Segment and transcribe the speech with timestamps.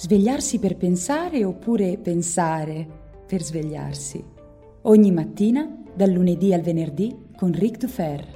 [0.00, 2.86] Svegliarsi per pensare oppure pensare
[3.26, 4.24] per svegliarsi.
[4.84, 8.26] Ogni mattina, dal lunedì al venerdì, con Ric Dufer.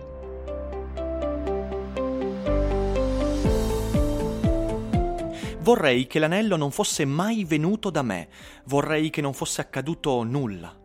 [5.61, 8.29] Vorrei che l'anello non fosse mai venuto da me,
[8.67, 10.84] vorrei che non fosse accaduto nulla.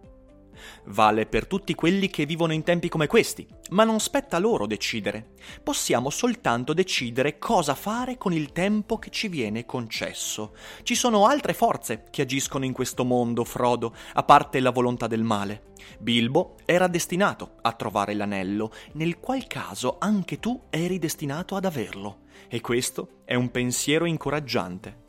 [0.85, 5.33] Vale per tutti quelli che vivono in tempi come questi, ma non spetta loro decidere.
[5.63, 10.55] Possiamo soltanto decidere cosa fare con il tempo che ci viene concesso.
[10.83, 15.23] Ci sono altre forze che agiscono in questo mondo, Frodo, a parte la volontà del
[15.23, 15.73] male.
[15.99, 22.27] Bilbo era destinato a trovare l'anello, nel qual caso anche tu eri destinato ad averlo.
[22.47, 25.07] E questo è un pensiero incoraggiante.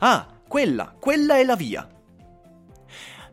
[0.00, 1.88] Ah, quella, quella è la via.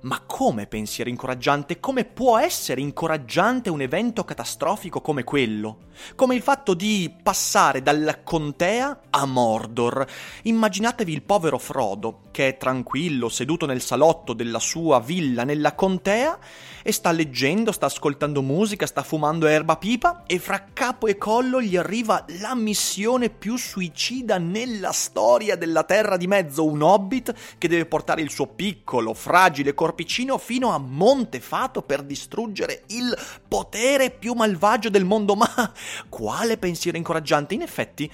[0.05, 1.79] Ma come pensiero incoraggiante?
[1.79, 5.87] Come può essere incoraggiante un evento catastrofico come quello?
[6.13, 10.05] Come il fatto di passare dalla contea a Mordor.
[10.43, 16.37] Immaginatevi il povero Frodo, che è tranquillo, seduto nel salotto della sua villa nella contea,
[16.83, 21.61] e sta leggendo, sta ascoltando musica, sta fumando erba pipa, e fra capo e collo
[21.61, 27.69] gli arriva la missione più suicida nella storia della Terra di Mezzo, un hobbit che
[27.69, 34.33] deve portare il suo piccolo, fragile corpicino fino a Montefato per distruggere il potere più
[34.33, 35.35] malvagio del mondo.
[35.39, 35.71] Ma
[36.09, 37.53] quale pensiero incoraggiante!
[37.53, 38.11] In effetti,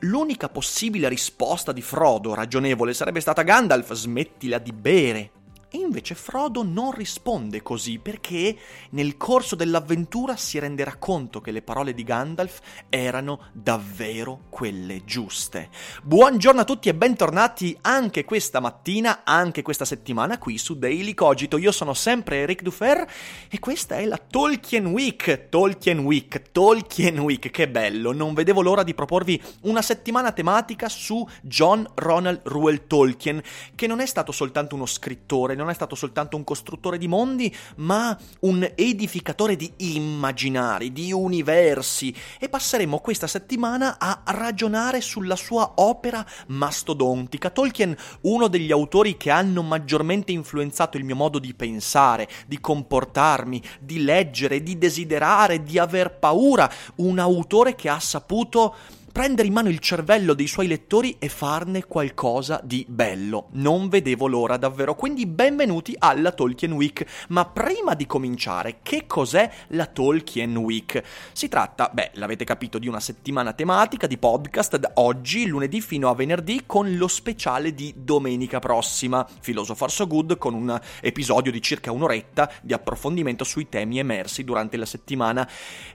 [0.00, 5.30] l'unica possibile risposta di Frodo ragionevole sarebbe stata Gandalf, smettila di bere.
[5.74, 8.56] E invece Frodo non risponde così perché
[8.90, 15.70] nel corso dell'avventura si renderà conto che le parole di Gandalf erano davvero quelle giuste.
[16.04, 21.58] Buongiorno a tutti e bentornati anche questa mattina, anche questa settimana qui su Daily Cogito.
[21.58, 23.04] Io sono sempre Eric Dufer
[23.48, 25.48] e questa è la Tolkien Week.
[25.48, 28.12] Tolkien Week, Tolkien Week, che bello!
[28.12, 33.42] Non vedevo l'ora di proporvi una settimana tematica su John Ronald Reuel Tolkien,
[33.74, 37.54] che non è stato soltanto uno scrittore, non è stato soltanto un costruttore di mondi,
[37.76, 45.72] ma un edificatore di immaginari, di universi, e passeremo questa settimana a ragionare sulla sua
[45.76, 47.50] opera mastodontica.
[47.50, 53.62] Tolkien, uno degli autori che hanno maggiormente influenzato il mio modo di pensare, di comportarmi,
[53.80, 58.74] di leggere, di desiderare, di aver paura, un autore che ha saputo
[59.14, 63.46] prendere in mano il cervello dei suoi lettori e farne qualcosa di bello.
[63.52, 67.06] Non vedevo l'ora davvero, quindi benvenuti alla Tolkien Week.
[67.28, 71.00] Ma prima di cominciare, che cos'è la Tolkien Week?
[71.32, 76.08] Si tratta, beh, l'avete capito, di una settimana tematica di podcast da oggi, lunedì fino
[76.08, 81.62] a venerdì, con lo speciale di domenica prossima, Philosopher So Good, con un episodio di
[81.62, 85.48] circa un'oretta di approfondimento sui temi emersi durante la settimana.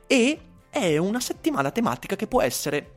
[0.08, 2.94] E è una settimana tematica che può essere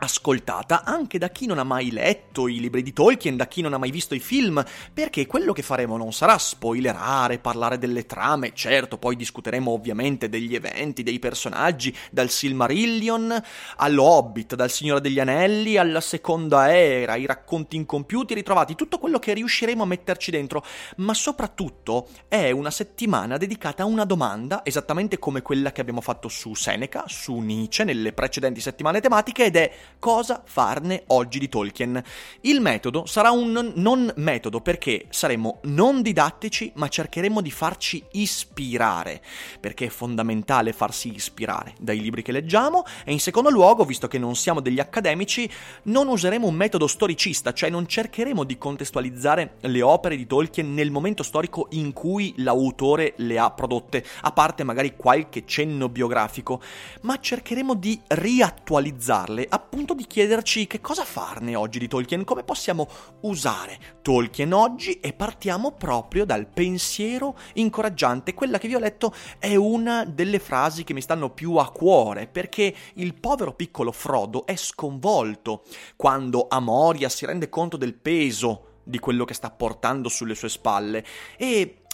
[0.00, 3.74] ascoltata anche da chi non ha mai letto i libri di Tolkien, da chi non
[3.74, 8.52] ha mai visto i film, perché quello che faremo non sarà spoilerare, parlare delle trame,
[8.54, 13.42] certo, poi discuteremo ovviamente degli eventi, dei personaggi, dal Silmarillion
[13.76, 19.18] allo Hobbit, dal Signore degli Anelli alla Seconda Era, i racconti incompiuti ritrovati, tutto quello
[19.18, 20.64] che riusciremo a metterci dentro,
[20.96, 26.28] ma soprattutto è una settimana dedicata a una domanda, esattamente come quella che abbiamo fatto
[26.28, 32.02] su Seneca, su Nietzsche nelle precedenti settimane tematiche, ed è cosa farne oggi di Tolkien.
[32.42, 39.20] Il metodo sarà un non metodo perché saremo non didattici ma cercheremo di farci ispirare,
[39.60, 44.18] perché è fondamentale farsi ispirare dai libri che leggiamo e in secondo luogo, visto che
[44.18, 45.48] non siamo degli accademici,
[45.84, 50.90] non useremo un metodo storicista, cioè non cercheremo di contestualizzare le opere di Tolkien nel
[50.90, 56.60] momento storico in cui l'autore le ha prodotte, a parte magari qualche cenno biografico,
[57.02, 62.42] ma cercheremo di riattualizzarle appunto punto di chiederci che cosa farne oggi di Tolkien, come
[62.42, 62.86] possiamo
[63.20, 68.34] usare Tolkien oggi e partiamo proprio dal pensiero incoraggiante.
[68.34, 72.26] Quella che vi ho letto è una delle frasi che mi stanno più a cuore
[72.26, 75.62] perché il povero piccolo Frodo è sconvolto
[75.96, 80.50] quando a Moria si rende conto del peso di quello che sta portando sulle sue
[80.50, 81.02] spalle
[81.38, 81.84] e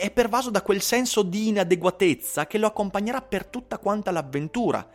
[0.00, 4.88] è pervaso da quel senso di inadeguatezza che lo accompagnerà per tutta quanta l'avventura.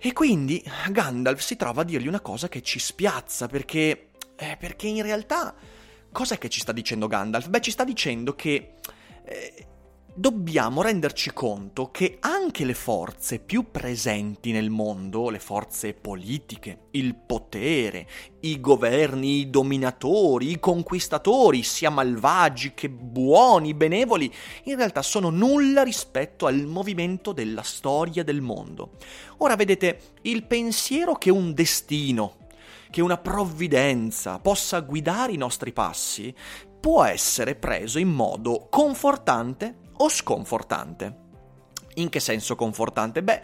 [0.00, 4.04] E quindi Gandalf si trova a dirgli una cosa che ci spiazza, perché
[4.40, 5.52] Eh, perché in realtà
[6.12, 7.48] cos'è che ci sta dicendo Gandalf?
[7.48, 8.74] Beh, ci sta dicendo che
[9.24, 9.66] eh,
[10.18, 17.14] dobbiamo renderci conto che anche le forze più presenti nel mondo, le forze politiche, il
[17.14, 18.08] potere,
[18.40, 24.32] i governi, i dominatori, i conquistatori, sia malvagi che buoni, benevoli,
[24.64, 28.96] in realtà sono nulla rispetto al movimento della storia del mondo.
[29.38, 32.48] Ora vedete, il pensiero che un destino,
[32.90, 36.34] che una provvidenza possa guidare i nostri passi
[36.80, 41.26] può essere preso in modo confortante o sconfortante.
[41.94, 43.22] In che senso confortante?
[43.22, 43.42] Beh,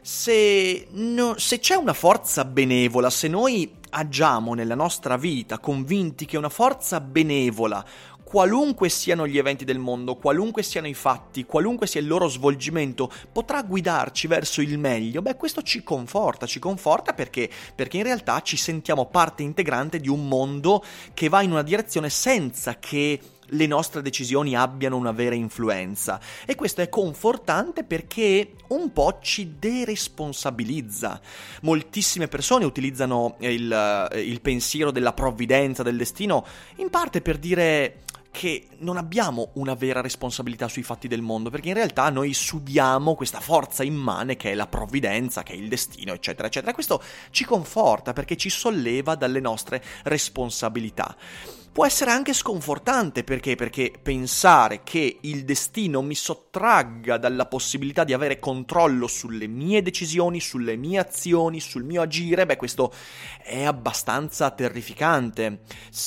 [0.00, 6.36] se, no, se, c'è una forza benevola, se noi agiamo nella nostra vita convinti che
[6.36, 7.82] una forza benevola,
[8.22, 13.10] qualunque siano gli eventi del mondo, qualunque siano i fatti, qualunque sia il loro svolgimento,
[13.30, 18.42] potrà guidarci verso il meglio, beh questo ci conforta, ci conforta perché, perché in realtà
[18.42, 23.20] ci sentiamo parte integrante di un mondo che va in una direzione senza che
[23.54, 29.54] le nostre decisioni abbiano una vera influenza e questo è confortante perché un po' ci
[29.58, 31.20] deresponsabilizza.
[31.62, 36.44] Moltissime persone utilizzano il, il pensiero della provvidenza, del destino,
[36.76, 38.02] in parte per dire
[38.34, 43.14] che non abbiamo una vera responsabilità sui fatti del mondo, perché in realtà noi subiamo
[43.14, 46.74] questa forza immane che è la provvidenza, che è il destino, eccetera, eccetera.
[46.74, 51.16] Questo ci conforta perché ci solleva dalle nostre responsabilità
[51.74, 53.56] può essere anche sconfortante perché?
[53.56, 60.38] Perché pensare che il destino mi sottragga dalla possibilità di avere controllo sulle mie decisioni,
[60.38, 62.92] sulle mie azioni, sul mio agire, beh, questo
[63.42, 65.62] è abbastanza terrificante.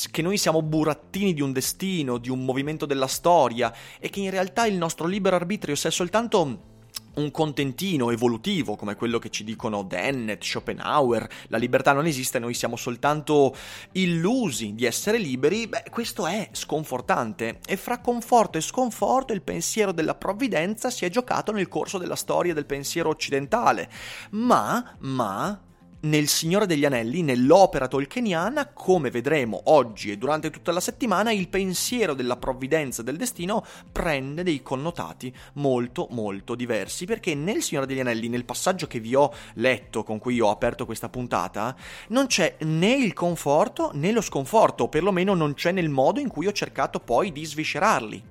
[0.10, 4.30] Che noi siamo burattini di un destino, di un movimento della storia e che in
[4.30, 6.76] realtà il nostro libero arbitrio sia soltanto
[7.18, 12.54] un contentino evolutivo come quello che ci dicono Dennett, Schopenhauer, la libertà non esiste, noi
[12.54, 13.56] siamo soltanto
[13.94, 17.60] illusi di essere liberi, beh, questo è sconfortante.
[17.66, 22.16] E fra conforto e sconforto il pensiero della provvidenza si è giocato nel corso della
[22.16, 23.90] storia del pensiero occidentale,
[24.32, 25.62] ma, ma
[26.08, 31.50] nel Signore degli Anelli, nell'opera tolkieniana, come vedremo oggi e durante tutta la settimana, il
[31.50, 38.00] pensiero della provvidenza del destino prende dei connotati molto molto diversi, perché nel Signore degli
[38.00, 41.76] Anelli, nel passaggio che vi ho letto, con cui ho aperto questa puntata,
[42.10, 46.30] non c'è né il conforto né lo sconforto, o perlomeno non c'è nel modo in
[46.30, 48.24] cui ho cercato poi di sviscerarli.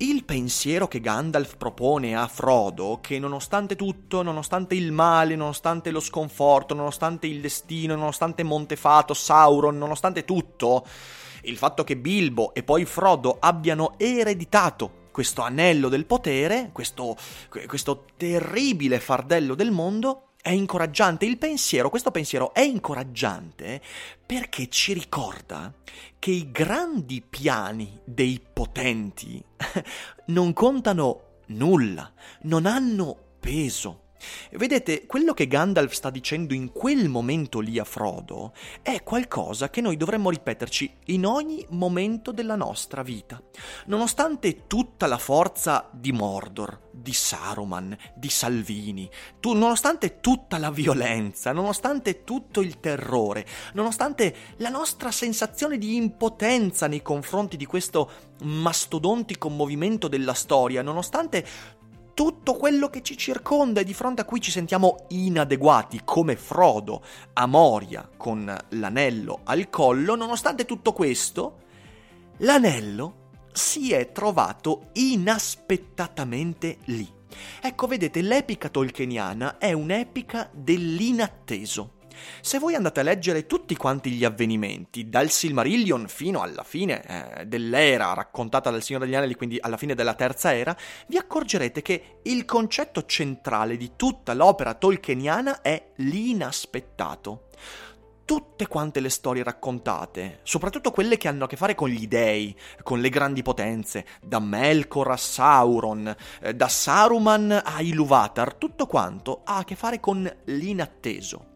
[0.00, 5.98] Il pensiero che Gandalf propone a Frodo, che nonostante tutto, nonostante il male, nonostante lo
[5.98, 10.86] sconforto, nonostante il destino, nonostante Montefato, Sauron, nonostante tutto,
[11.42, 17.16] il fatto che Bilbo e poi Frodo abbiano ereditato questo anello del potere, questo,
[17.66, 21.24] questo terribile fardello del mondo, è incoraggiante.
[21.26, 23.80] Il pensiero, questo pensiero è incoraggiante
[24.24, 25.72] perché ci ricorda
[26.18, 29.42] che i grandi piani dei potenti
[30.26, 32.12] non contano nulla,
[32.42, 34.06] non hanno peso.
[34.52, 39.80] Vedete, quello che Gandalf sta dicendo in quel momento lì a Frodo è qualcosa che
[39.80, 43.40] noi dovremmo ripeterci in ogni momento della nostra vita.
[43.86, 49.08] Nonostante tutta la forza di Mordor, di Saruman, di Salvini,
[49.40, 56.86] tu, nonostante tutta la violenza, nonostante tutto il terrore, nonostante la nostra sensazione di impotenza
[56.86, 58.10] nei confronti di questo
[58.42, 61.46] mastodontico movimento della storia, nonostante
[62.18, 67.00] tutto quello che ci circonda e di fronte a cui ci sentiamo inadeguati, come Frodo
[67.34, 71.58] a Moria con l'anello al collo, nonostante tutto questo,
[72.38, 77.08] l'anello si è trovato inaspettatamente lì.
[77.62, 81.97] Ecco, vedete, l'epica tolkieniana è un'epica dell'inatteso.
[82.40, 87.46] Se voi andate a leggere tutti quanti gli avvenimenti, dal Silmarillion fino alla fine eh,
[87.46, 92.18] dell'era raccontata dal Signore degli Anelli, quindi alla fine della terza era, vi accorgerete che
[92.22, 97.46] il concetto centrale di tutta l'opera tolkieniana è l'inaspettato
[98.28, 102.54] tutte quante le storie raccontate, soprattutto quelle che hanno a che fare con gli dei,
[102.82, 109.40] con le grandi potenze, da Melkor a Sauron, eh, da Saruman a Iluvatar, tutto quanto
[109.44, 111.47] ha a che fare con l'inatteso.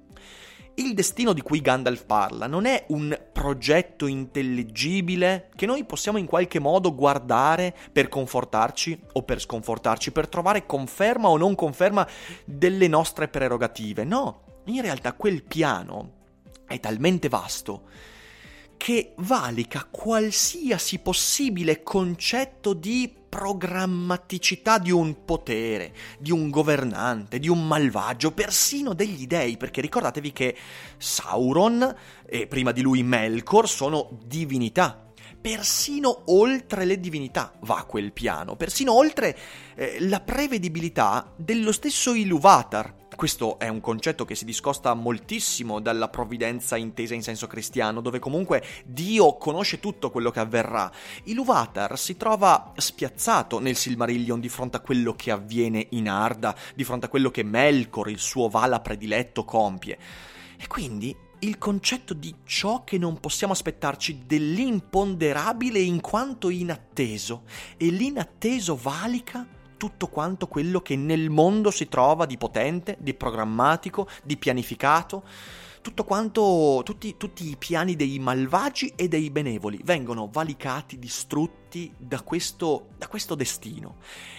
[0.75, 6.27] Il destino di cui Gandalf parla non è un progetto intelligibile che noi possiamo in
[6.27, 12.09] qualche modo guardare per confortarci o per sconfortarci, per trovare conferma o non conferma
[12.47, 14.05] delle nostre prerogative.
[14.05, 16.21] No, in realtà quel piano
[16.67, 17.83] è talmente vasto
[18.79, 27.67] che valica qualsiasi possibile concetto di programmaticità di un potere, di un governante, di un
[27.67, 30.55] malvagio, persino degli dei, perché ricordatevi che
[30.99, 31.97] Sauron
[32.27, 35.12] e prima di lui Melkor sono divinità.
[35.43, 39.37] Persino oltre le divinità va quel piano, persino oltre
[39.75, 46.09] eh, la prevedibilità dello stesso Iluvatar, questo è un concetto che si discosta moltissimo dalla
[46.09, 50.91] provvidenza intesa in senso cristiano, dove comunque Dio conosce tutto quello che avverrà.
[51.25, 56.85] Iluvatar si trova spiazzato nel Silmarillion di fronte a quello che avviene in Arda, di
[56.85, 59.99] fronte a quello che Melkor, il suo vala prediletto, compie.
[60.57, 67.43] E quindi il concetto di ciò che non possiamo aspettarci, dell'imponderabile in quanto inatteso,
[67.77, 69.47] e l'inatteso valica
[69.77, 75.25] tutto quanto quello che nel mondo si trova di potente, di programmatico, di pianificato.
[75.83, 82.23] Tutto quanto, tutti, tutti i piani dei malvagi e dei benevoli vengono valicati, distrutti da
[82.23, 83.97] questo, da questo destino.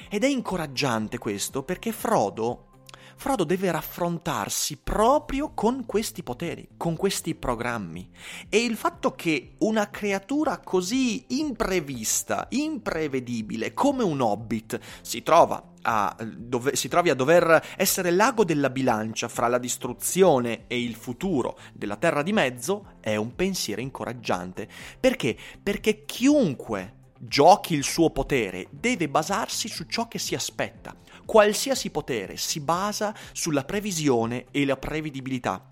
[0.08, 2.68] Ed è incoraggiante questo perché Frodo
[3.15, 8.10] Frodo deve raffrontarsi proprio con questi poteri, con questi programmi.
[8.50, 16.15] E il fatto che una creatura così imprevista, imprevedibile come un hobbit si trova a,
[16.22, 21.58] dove, si trovi a dover essere l'ago della bilancia fra la distruzione e il futuro
[21.74, 24.67] della Terra di Mezzo è un pensiero incoraggiante.
[25.00, 25.38] Perché?
[25.62, 30.96] Perché chiunque giochi il suo potere deve basarsi su ciò che si aspetta.
[31.25, 35.68] Qualsiasi potere si basa sulla previsione e la prevedibilità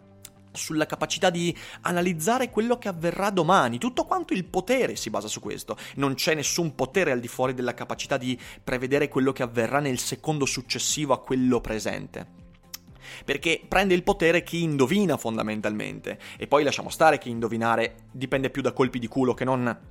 [0.54, 3.78] sulla capacità di analizzare quello che avverrà domani.
[3.78, 5.78] Tutto quanto il potere si basa su questo.
[5.96, 9.98] Non c'è nessun potere al di fuori della capacità di prevedere quello che avverrà nel
[9.98, 12.40] secondo successivo a quello presente.
[13.24, 16.20] Perché prende il potere chi indovina fondamentalmente.
[16.38, 19.91] E poi lasciamo stare che indovinare dipende più da colpi di culo che non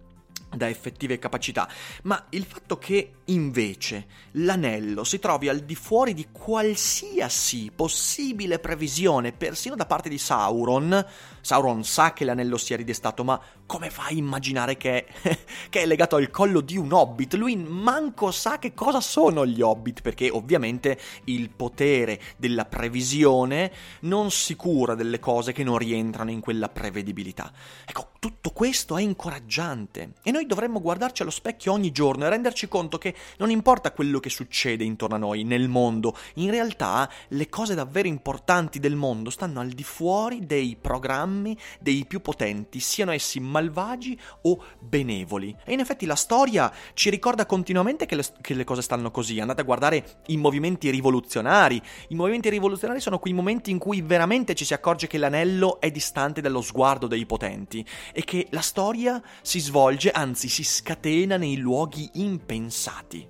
[0.54, 1.68] da effettive capacità,
[2.02, 9.32] ma il fatto che invece l'anello si trovi al di fuori di qualsiasi possibile previsione,
[9.32, 11.06] persino da parte di Sauron,
[11.40, 15.06] Sauron sa che l'anello sia ridestato, ma come fa a immaginare che
[15.70, 17.34] che è legato al collo di un hobbit?
[17.34, 24.30] Lui manco sa che cosa sono gli hobbit, perché ovviamente il potere della previsione non
[24.30, 27.52] si cura delle cose che non rientrano in quella prevedibilità.
[27.84, 32.68] Ecco, tutto questo è incoraggiante e noi dovremmo guardarci allo specchio ogni giorno e renderci
[32.68, 37.48] conto che non importa quello che succede intorno a noi, nel mondo, in realtà le
[37.48, 43.12] cose davvero importanti del mondo stanno al di fuori dei programmi dei più potenti, siano
[43.12, 45.54] essi malvagi o benevoli.
[45.64, 49.40] E in effetti la storia ci ricorda continuamente che le, che le cose stanno così.
[49.40, 51.80] Andate a guardare i movimenti rivoluzionari.
[52.08, 55.90] I movimenti rivoluzionari sono quei momenti in cui veramente ci si accorge che l'anello è
[55.90, 61.56] distante dallo sguardo dei potenti e che la storia si svolge, anzi si scatena nei
[61.56, 63.26] luoghi impensati.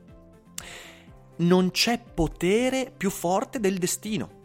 [1.36, 4.39] Non c'è potere più forte del destino.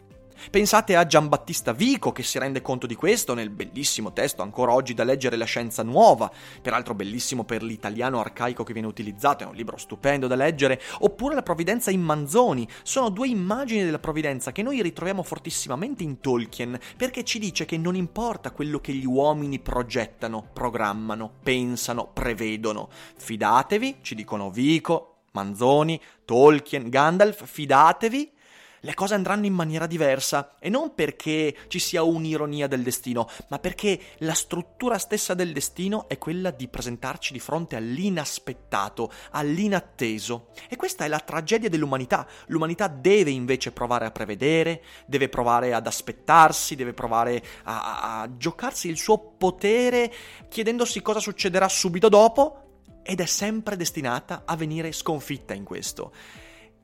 [0.50, 4.94] Pensate a Giambattista Vico che si rende conto di questo nel bellissimo testo ancora oggi
[4.94, 6.30] da leggere La scienza nuova,
[6.62, 11.34] peraltro bellissimo per l'italiano arcaico che viene utilizzato, è un libro stupendo da leggere, oppure
[11.34, 16.78] La provvidenza in Manzoni, sono due immagini della provvidenza che noi ritroviamo fortissimamente in Tolkien,
[16.96, 22.88] perché ci dice che non importa quello che gli uomini progettano, programmano, pensano, prevedono.
[23.16, 28.32] Fidatevi, ci dicono Vico, Manzoni, Tolkien, Gandalf, fidatevi
[28.86, 33.58] le cose andranno in maniera diversa e non perché ci sia un'ironia del destino, ma
[33.58, 40.50] perché la struttura stessa del destino è quella di presentarci di fronte all'inaspettato, all'inatteso.
[40.68, 42.28] E questa è la tragedia dell'umanità.
[42.46, 48.88] L'umanità deve invece provare a prevedere, deve provare ad aspettarsi, deve provare a, a giocarsi
[48.88, 50.12] il suo potere
[50.48, 52.60] chiedendosi cosa succederà subito dopo
[53.02, 56.12] ed è sempre destinata a venire sconfitta in questo.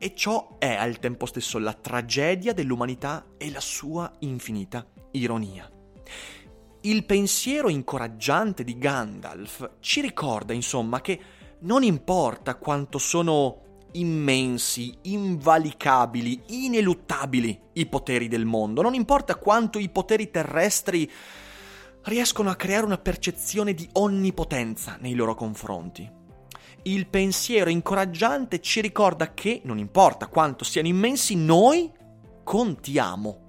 [0.05, 5.71] E ciò è al tempo stesso la tragedia dell'umanità e la sua infinita ironia.
[6.81, 11.21] Il pensiero incoraggiante di Gandalf ci ricorda, insomma, che
[11.61, 19.89] non importa quanto sono immensi, invalicabili, ineluttabili i poteri del mondo, non importa quanto i
[19.89, 21.09] poteri terrestri
[22.07, 26.22] riescono a creare una percezione di onnipotenza nei loro confronti
[26.85, 31.91] il pensiero incoraggiante ci ricorda che, non importa quanto siano immensi, noi
[32.43, 33.41] contiamo.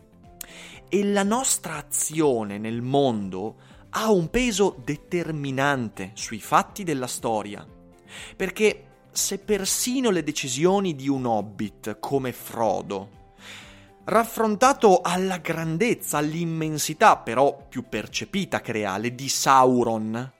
[0.88, 3.56] E la nostra azione nel mondo
[3.90, 7.66] ha un peso determinante sui fatti della storia.
[8.36, 13.22] Perché se persino le decisioni di un hobbit come Frodo,
[14.06, 20.32] raffrontato alla grandezza, all'immensità però più percepita che reale di Sauron,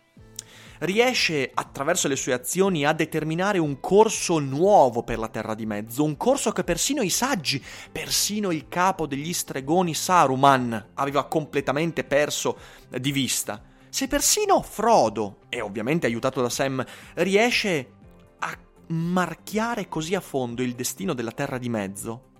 [0.84, 6.04] riesce attraverso le sue azioni a determinare un corso nuovo per la Terra di Mezzo,
[6.04, 12.58] un corso che persino i saggi, persino il capo degli stregoni Saruman aveva completamente perso
[12.90, 13.62] di vista.
[13.90, 16.84] Se persino Frodo, e ovviamente aiutato da Sam,
[17.16, 17.92] riesce
[18.40, 22.32] a marchiare così a fondo il destino della Terra di Mezzo,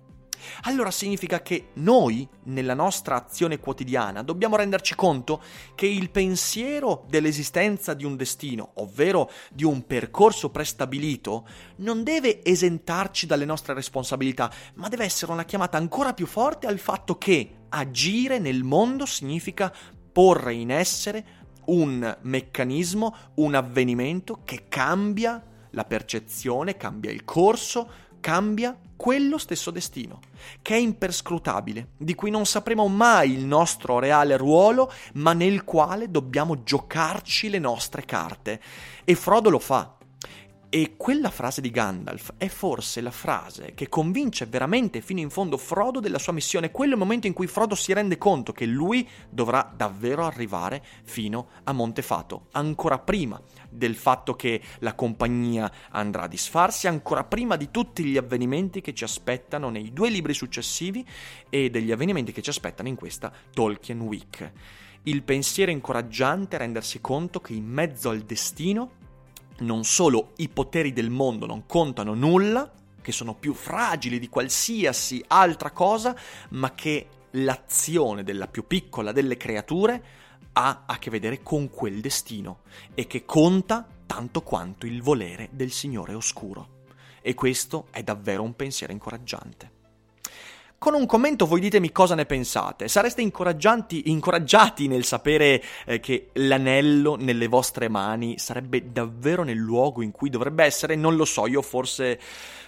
[0.62, 5.42] allora significa che noi, nella nostra azione quotidiana, dobbiamo renderci conto
[5.74, 13.26] che il pensiero dell'esistenza di un destino, ovvero di un percorso prestabilito, non deve esentarci
[13.26, 18.38] dalle nostre responsabilità, ma deve essere una chiamata ancora più forte al fatto che agire
[18.38, 19.72] nel mondo significa
[20.12, 27.90] porre in essere un meccanismo, un avvenimento che cambia la percezione, cambia il corso,
[28.24, 30.20] cambia quello stesso destino,
[30.62, 36.10] che è imperscrutabile, di cui non sapremo mai il nostro reale ruolo, ma nel quale
[36.10, 38.62] dobbiamo giocarci le nostre carte.
[39.04, 39.94] E Frodo lo fa.
[40.74, 45.56] E quella frase di Gandalf è forse la frase che convince veramente fino in fondo
[45.56, 46.72] Frodo della sua missione.
[46.72, 50.84] Quello è il momento in cui Frodo si rende conto che lui dovrà davvero arrivare
[51.04, 53.40] fino a Montefato, ancora prima
[53.70, 58.94] del fatto che la compagnia andrà a disfarsi, ancora prima di tutti gli avvenimenti che
[58.94, 61.06] ci aspettano nei due libri successivi
[61.50, 64.52] e degli avvenimenti che ci aspettano in questa Tolkien Week.
[65.04, 69.02] Il pensiero incoraggiante è rendersi conto che in mezzo al destino
[69.58, 72.70] non solo i poteri del mondo non contano nulla,
[73.00, 76.16] che sono più fragili di qualsiasi altra cosa,
[76.50, 82.60] ma che l'azione della più piccola delle creature ha a che vedere con quel destino
[82.94, 86.82] e che conta tanto quanto il volere del Signore Oscuro.
[87.20, 89.83] E questo è davvero un pensiero incoraggiante.
[90.84, 92.88] Con un commento voi ditemi cosa ne pensate.
[92.88, 100.10] Sareste incoraggiati nel sapere eh, che l'anello nelle vostre mani sarebbe davvero nel luogo in
[100.10, 100.94] cui dovrebbe essere?
[100.94, 102.20] Non lo so, io forse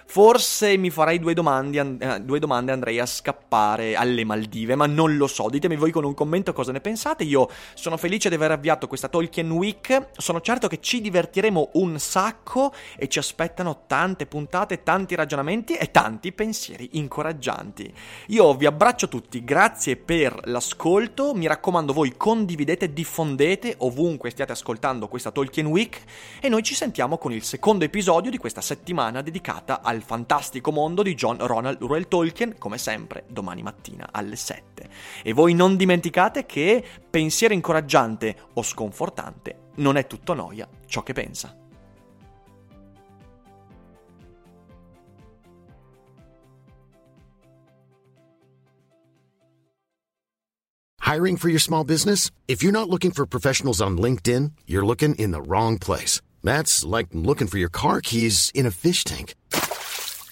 [0.09, 5.17] Forse mi farei due domande, eh, due domande, andrei a scappare alle Maldive, ma non
[5.17, 5.49] lo so.
[5.49, 7.25] Ditemi voi con un commento cosa ne pensate.
[7.25, 10.07] Io sono felice di aver avviato questa Tolkien Week.
[10.15, 15.91] Sono certo che ci divertiremo un sacco e ci aspettano tante puntate, tanti ragionamenti e
[15.91, 17.93] tanti pensieri incoraggianti.
[18.27, 21.33] Io vi abbraccio tutti, grazie per l'ascolto.
[21.33, 26.01] Mi raccomando, voi condividete, diffondete ovunque stiate ascoltando questa Tolkien Week
[26.39, 30.71] e noi ci sentiamo con il secondo episodio di questa settimana dedicata al al fantastico
[30.71, 34.89] mondo di John Ronald Ruel Tolkien, come sempre, domani mattina alle 7.
[35.23, 41.13] E voi non dimenticate che pensiero incoraggiante o sconfortante non è tutto noia ciò che
[41.13, 41.55] pensa.
[51.01, 52.31] Hiring for your small business?
[52.47, 56.21] If you're not looking for professionals on LinkedIn, you're looking in the wrong place.
[56.43, 59.33] That's like looking for your car keys in a fish tank.